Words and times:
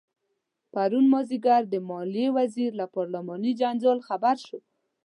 پرون 0.73 1.05
مازدیګر 1.13 1.61
د 1.69 1.75
مالیې 1.89 2.27
وزیر 2.37 2.71
له 2.79 2.85
پارلماني 2.95 3.51
جنجال 3.59 3.99
خبر 4.07 4.35
شو. 4.45 4.59